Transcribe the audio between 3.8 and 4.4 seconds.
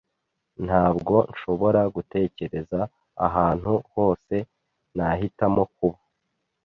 hose